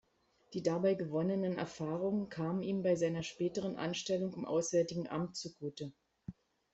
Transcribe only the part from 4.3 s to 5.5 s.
im Auswärtigen Amt